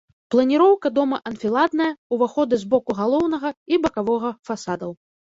Планіроўка 0.35 0.87
дома 0.97 1.19
анфіладная, 1.31 1.89
уваходы 2.17 2.55
з 2.63 2.71
боку 2.71 2.97
галоўнага 3.01 3.53
і 3.75 3.79
бакавога 3.85 4.33
фасадаў. 4.53 4.91